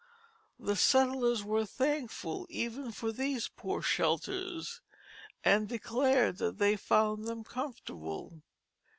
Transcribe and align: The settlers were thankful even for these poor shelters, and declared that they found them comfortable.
The 0.57 0.75
settlers 0.75 1.43
were 1.43 1.63
thankful 1.63 2.47
even 2.49 2.91
for 2.91 3.11
these 3.11 3.47
poor 3.55 3.83
shelters, 3.83 4.81
and 5.43 5.67
declared 5.69 6.39
that 6.39 6.57
they 6.57 6.75
found 6.75 7.25
them 7.25 7.43
comfortable. 7.43 8.41